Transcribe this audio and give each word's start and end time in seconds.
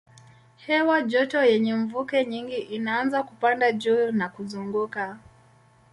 Hewa 0.57 1.01
joto 1.01 1.41
yenye 1.43 1.75
mvuke 1.75 2.25
nyingi 2.25 2.55
inaanza 2.57 3.23
kupanda 3.23 3.71
juu 3.71 4.11
na 4.11 4.29
kuzunguka. 4.29 5.19